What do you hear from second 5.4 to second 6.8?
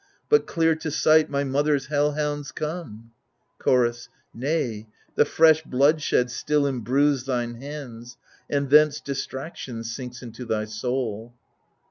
bloodshed still